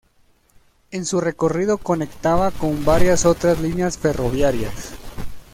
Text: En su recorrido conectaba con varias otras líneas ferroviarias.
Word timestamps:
En 0.89 1.05
su 1.05 1.21
recorrido 1.21 1.77
conectaba 1.77 2.49
con 2.49 2.83
varias 2.83 3.23
otras 3.27 3.59
líneas 3.61 3.99
ferroviarias. 3.99 4.95